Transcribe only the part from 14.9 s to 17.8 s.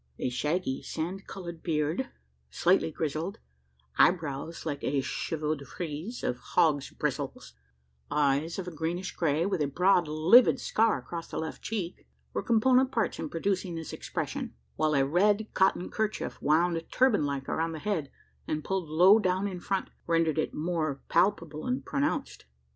a red cotton kerchief, wound, turban like, around the